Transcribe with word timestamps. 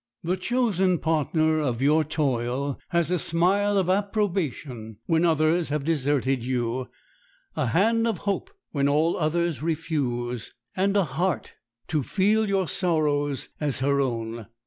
The 0.23 0.35
chosen 0.35 0.97
partner 0.97 1.59
of 1.59 1.79
your 1.79 2.03
toil 2.03 2.79
has 2.89 3.11
a 3.11 3.19
smile 3.19 3.77
of 3.77 3.87
approbation 3.87 4.97
when 5.05 5.23
others 5.23 5.69
have 5.69 5.83
deserted 5.85 6.43
you, 6.43 6.89
a 7.55 7.67
hand 7.67 8.07
of 8.07 8.17
hope 8.25 8.49
when 8.71 8.89
all 8.89 9.15
others 9.15 9.61
refuse, 9.61 10.55
and 10.75 10.97
a 10.97 11.03
heart 11.03 11.53
to 11.89 12.01
feel 12.01 12.49
your 12.49 12.67
sorrows 12.67 13.49
as 13.59 13.81
her 13.81 14.01
own. 14.01 14.47